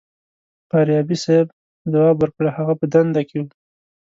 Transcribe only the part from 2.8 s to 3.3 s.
دنده